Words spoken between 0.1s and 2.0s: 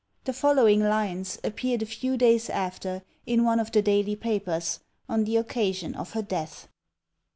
The following lines appeared a